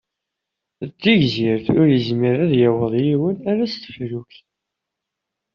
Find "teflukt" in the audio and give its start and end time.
3.75-4.35